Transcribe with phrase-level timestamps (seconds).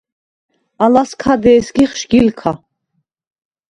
[0.83, 2.51] ალას ქა დე̄სგიხ შგილქა.